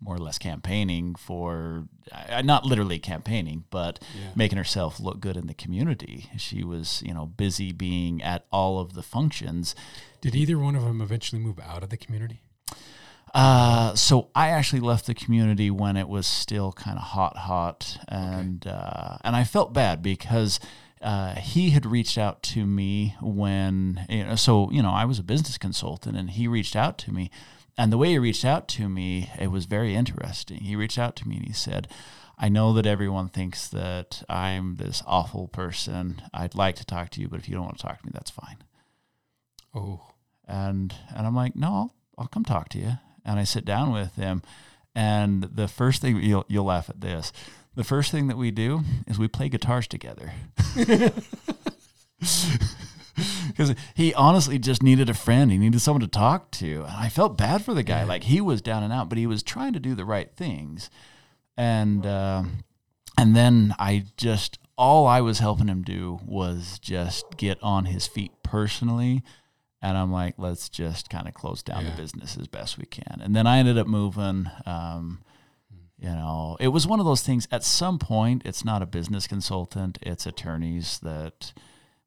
[0.01, 4.31] more or less campaigning for uh, not literally campaigning but Yeah.
[4.35, 8.79] making herself look good in the community she was you know busy being at all
[8.79, 9.75] of the functions
[10.21, 12.41] Did either one of them eventually move out of the community?
[13.33, 17.97] Uh, so I actually left the community when it was still kind of hot, hot,
[18.07, 20.59] and uh, and I felt bad because
[21.01, 24.35] uh, he had reached out to me when you know.
[24.35, 27.29] So you know, I was a business consultant, and he reached out to me,
[27.77, 30.61] and the way he reached out to me, it was very interesting.
[30.61, 31.87] He reached out to me and he said.
[32.41, 36.21] I know that everyone thinks that I'm this awful person.
[36.33, 38.11] I'd like to talk to you, but if you don't want to talk to me,
[38.13, 38.55] that's fine
[39.73, 40.01] Oh,
[40.47, 42.93] and and I'm like, no, I'll, I'll come talk to you.
[43.25, 44.41] And I sit down with him,
[44.95, 47.31] and the first thing you'll you'll laugh at this.
[47.75, 50.33] The first thing that we do is we play guitars together.
[53.47, 55.51] Because he honestly just needed a friend.
[55.51, 56.83] He needed someone to talk to.
[56.83, 58.03] And I felt bad for the guy.
[58.03, 60.89] Like he was down and out, but he was trying to do the right things.
[61.57, 62.63] And um
[63.17, 68.07] and then I just all I was helping him do was just get on his
[68.07, 69.23] feet personally.
[69.81, 71.91] And I'm like, let's just kind of close down Yeah.
[71.91, 73.21] the business as best we can.
[73.21, 74.49] And then I ended up moving.
[74.65, 75.21] Um,
[75.97, 77.47] you know, it was one of those things.
[77.51, 81.51] At some point, it's not a business consultant; it's attorneys that,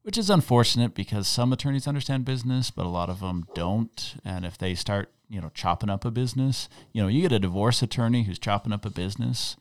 [0.01, 4.15] which is unfortunate because some attorneys understand business, but a lot of them don't.
[4.25, 7.39] And if they start, you know, chopping up a business, you know, you get a
[7.39, 9.57] divorce attorney who's chopping up a business,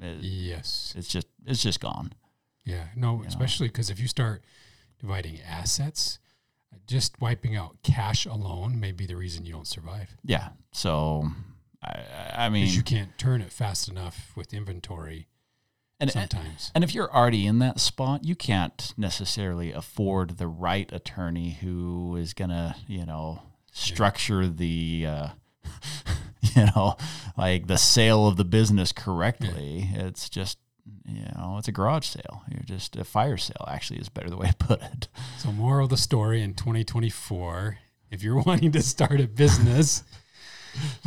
[0.00, 0.92] it- yes.
[0.96, 2.12] it's just it's just gone.
[2.64, 2.88] Yeah.
[2.96, 4.42] No, especially because if you start
[5.00, 6.18] dividing assets,
[6.88, 10.16] just wiping out cash alone may be the reason you don't survive.
[10.24, 10.48] Yeah.
[10.72, 11.30] So,
[11.82, 12.00] I,
[12.36, 15.28] I mean, you can't turn it fast enough with inventory
[16.00, 16.72] and, sometimes.
[16.74, 22.16] And if you're already in that spot, you can't necessarily afford the right attorney who
[22.16, 25.28] is going to, you know, structure the, uh,
[26.40, 26.96] you know,
[27.36, 29.90] like the sale of the business correctly.
[29.92, 30.58] It's just,
[31.06, 32.42] you know, it's a garage sale.
[32.50, 35.08] You're just a fire sale, actually, is better the way to put it.
[35.38, 37.78] So, moral of the story in 2024
[38.10, 40.02] if you're wanting to start a business,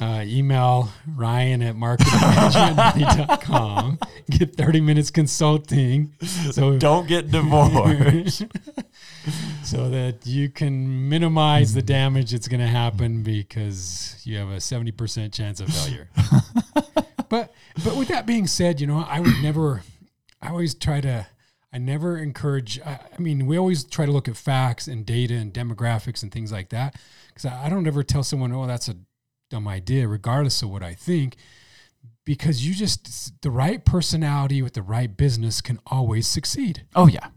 [0.02, 4.00] uh, email Ryan at marketingmanagementmoney.com.
[4.30, 6.14] Get 30 minutes consulting.
[6.52, 8.44] So, Don't get divorced.
[9.64, 14.58] so that you can minimize the damage that's going to happen because you have a
[14.58, 16.10] 70% chance of failure.
[17.32, 17.52] But
[17.84, 19.82] but with that being said, you know, I would never
[20.42, 21.26] I always try to
[21.74, 25.34] I never encourage I, I mean, we always try to look at facts and data
[25.36, 26.96] and demographics and things like that
[27.34, 28.98] cuz I, I don't ever tell someone, "Oh, that's a
[29.50, 31.38] dumb idea," regardless of what I think.
[32.26, 36.86] Because you just the right personality with the right business can always succeed.
[36.96, 37.30] oh, yeah.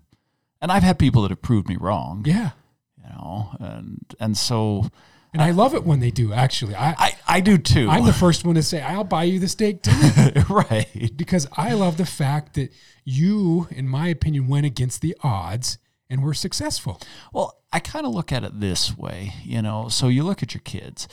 [0.61, 2.25] And I've had people that have proved me wrong.
[2.27, 2.51] Yeah.
[2.99, 4.91] you know and and so
[5.35, 6.33] And I love it when they do.
[6.33, 7.89] Actually, I, I, I do too.
[7.91, 11.13] I'm the first one to say I'll buy you the steak dinner right.
[11.17, 12.73] because I love the fact that
[13.05, 15.79] you, in my opinion, went against the odds
[16.09, 17.01] and were successful.
[17.33, 19.89] Well, I kind of look at it this way, you know.
[19.89, 21.09] So you look at your kids.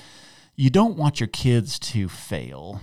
[0.56, 2.80] You don't want your kids to fail,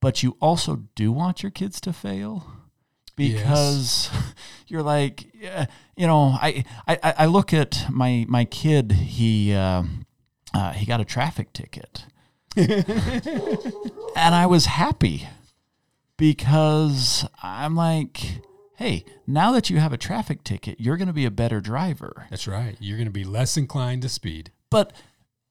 [0.00, 2.46] but you also do want your kids to fail
[3.16, 4.08] because
[4.66, 5.26] you're like,
[5.94, 8.92] you know, I, I, I look at my my kid.
[8.92, 9.82] He uh,
[10.54, 12.04] uh, he got a traffic ticket,
[12.56, 15.28] and I was happy
[16.16, 18.40] because I'm like,
[18.76, 22.26] hey, now that you have a traffic ticket, you're going to be a better driver.
[22.30, 22.76] That's right.
[22.78, 24.50] You're going to be less inclined to speed.
[24.70, 24.92] But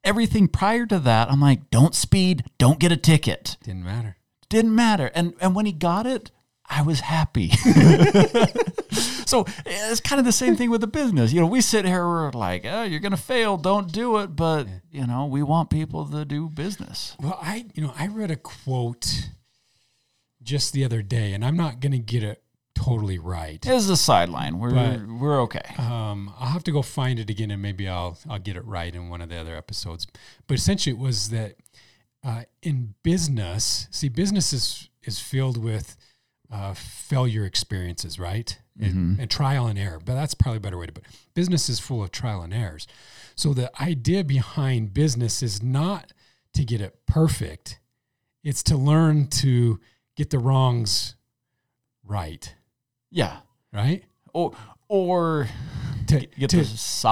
[0.03, 3.57] everything prior to that, I'm like, don't speed, don't get a ticket.
[3.63, 4.17] Didn't matter.
[4.49, 5.11] Didn't matter.
[5.15, 6.31] And and when he got it,
[6.69, 7.49] I was happy.
[9.25, 11.33] so it's kind of the same thing with the business.
[11.33, 14.35] You know, we sit here, we're like, oh, you're going to fail, don't do it.
[14.35, 17.15] But, you know, we want people to do business.
[17.21, 19.29] Well, I you know I read a quote
[20.41, 22.43] just the other day, and I'm not going to get it
[22.75, 23.63] totally right.
[23.65, 24.59] It's a sideline.
[24.59, 25.61] We're, But- we're okay.
[25.77, 28.93] Um, I'll have to go find it again, and maybe I'll I'll get it right
[28.93, 30.07] in one of the other episodes.
[30.47, 31.55] But essentially, it was that
[32.23, 35.97] uh, in business, see, business is is filled with
[36.53, 39.99] uh, failure experiences, right, and, and trial and error.
[40.03, 41.09] But that's probably a better way to put it.
[41.33, 42.85] Business is full of trial and errors.
[43.35, 46.13] So the idea behind business is not
[46.53, 47.79] to get it perfect;
[48.43, 49.79] it's to learn to
[50.15, 51.15] get the wrongs
[52.03, 52.53] right,
[53.09, 53.37] Yeah.
[53.71, 54.03] right.
[54.33, 54.53] Or,
[54.87, 55.47] or
[56.07, 56.63] To, get to,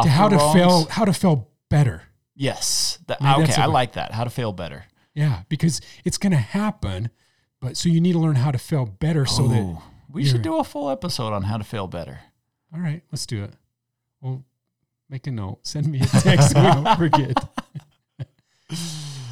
[0.08, 0.54] how to wrongs.
[0.54, 2.04] fail how to fail better
[2.36, 3.00] Yes.
[3.08, 4.12] That, okay, I like that.
[4.12, 4.86] How to fail better.
[5.14, 7.10] yeah because it's going to happen
[7.62, 9.82] but so you need to learn how to fail better so that oh,
[10.12, 12.20] we should do a full episode on how to fail better.
[12.74, 13.54] all right let's do it
[14.22, 14.44] well
[15.10, 17.38] make a note send me a text so we don't forget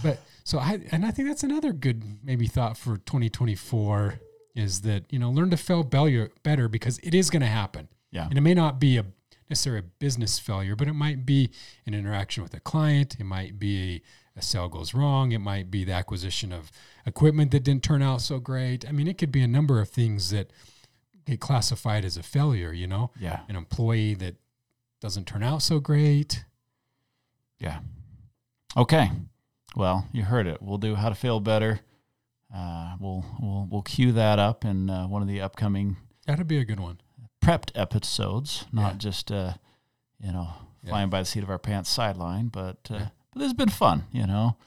[0.03, 4.19] but so i and i think that's another good maybe thought for 2024
[4.55, 7.87] is that you know learn to fail better better because it is going to happen
[8.11, 8.25] Yeah.
[8.27, 9.05] and it may not be a
[9.49, 11.49] necessarily a business failure, but it might be
[11.87, 13.15] an interaction with a client.
[13.19, 14.01] It might be a
[14.43, 15.31] sale goes wrong.
[15.31, 16.71] It might be the acquisition of
[17.05, 18.87] equipment that didn't turn out so great.
[18.87, 20.51] I mean, it could be a number of things that
[21.25, 23.41] get classified as a failure, you know, Yeah.
[23.47, 24.35] an employee that
[25.01, 26.45] doesn't turn out so great.
[27.59, 27.79] Yeah.
[28.77, 29.11] Okay.
[29.75, 30.61] Well, you heard it.
[30.61, 31.79] We'll do how to fail better.
[32.53, 36.57] Uh, we'll we'll we'll cue that up in uh, one of the upcoming That'd be
[36.57, 36.99] a good one.
[37.43, 38.97] prepped episodes, not Yeah.
[38.97, 39.53] just uh,
[40.19, 40.49] you know
[40.83, 40.89] Yeah.
[40.89, 43.07] flying by the seat of our pants sideline, but uh, Yeah.
[43.39, 44.57] But it's been fun, you know,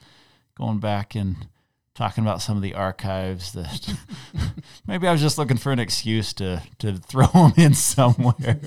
[0.57, 1.47] going back and
[1.95, 3.95] talking about some of the archives that
[4.87, 8.59] maybe I was just looking for an excuse to to throw them in somewhere.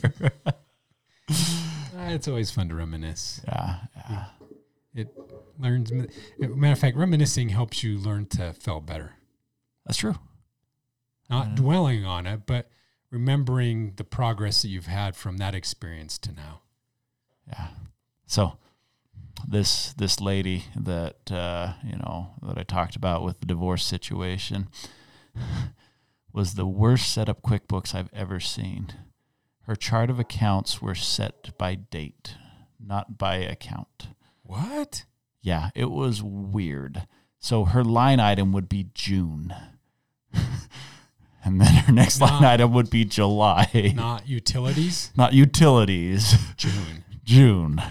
[1.28, 3.40] Uh, it's always fun to reminisce.
[3.46, 3.76] yeah,
[4.08, 4.24] yeah,
[4.94, 5.08] It
[5.58, 5.90] learns,
[6.38, 9.12] matter of fact, reminiscing helps you learn to feel better.
[9.84, 10.14] that's true.
[11.28, 11.54] Not Yeah.
[11.56, 12.70] dwelling on it, but
[13.10, 16.60] remembering the progress that you've had from that experience to now.
[17.48, 17.68] Yeah.
[18.26, 18.56] So
[19.46, 24.68] this this lady that uh, you know that I talked about with the divorce situation
[26.32, 28.92] was the worst set up QuickBooks I've ever seen.
[29.62, 32.34] Her chart of accounts were set by date,
[32.78, 34.08] not by account.
[34.42, 35.04] What?
[35.42, 37.06] Yeah, it was weird.
[37.38, 39.54] So her line item would be June.
[41.44, 43.92] and then her next line item would be July.
[43.94, 45.10] Not utilities?
[45.16, 46.34] Not utilities.
[46.56, 47.04] June.
[47.26, 47.82] June.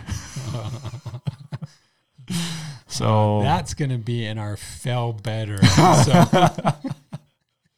[2.87, 6.73] so That's going to be in our fell better episode.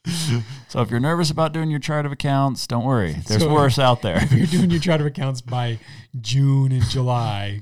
[0.70, 3.14] so if you're nervous about doing your chart of accounts, don't worry.
[3.28, 4.18] There's So- worse out there.
[4.24, 5.80] if you're doing your chart of accounts by
[6.22, 7.62] June and July,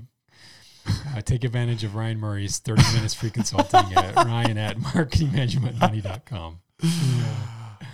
[1.15, 6.59] uh, take advantage of Ryan Murray's 30 minutes free consulting at ryan at marketingmanagementmoney.com.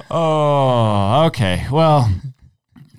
[0.10, 1.66] Oh, okay.
[1.72, 2.12] Well,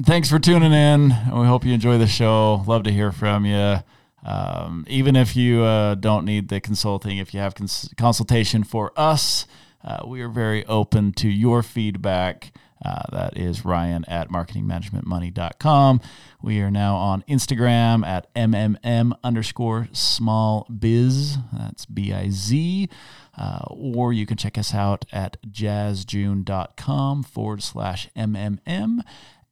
[0.05, 1.09] thanks for tuning in.
[1.33, 2.63] We hope you enjoy the show.
[2.67, 3.79] Love to hear from you.
[4.25, 8.93] Um, even if you uh, don't need the consulting, if you have cons- consultation for
[8.97, 9.47] us,
[9.85, 12.53] uh, we are very open to your feedback.
[12.85, 16.01] Uh, that is Ryan at marketingmanagementmoney.com.
[16.41, 21.39] We are now on Instagram at MMM underscore small biz.
[21.53, 22.89] That's B I Z.
[23.37, 29.03] Uh, or you can check us out at jazzjune.com forward slash MMM.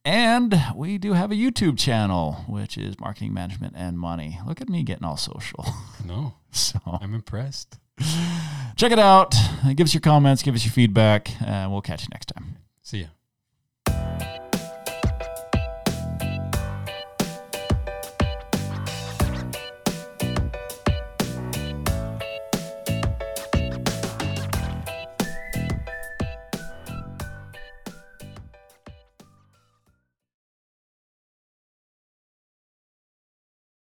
[0.03, 4.39] And we do have a YouTube channel, which is Marketing Management and Money.
[4.47, 5.65] Look at me getting all social.
[6.05, 7.77] No, So I'm impressed.
[8.75, 9.35] check it out.
[9.75, 12.57] Give us your comments, give us your feedback, and we'll catch you next time.
[12.81, 13.07] See ya.